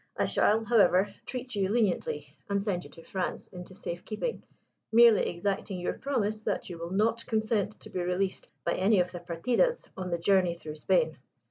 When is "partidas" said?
9.19-9.91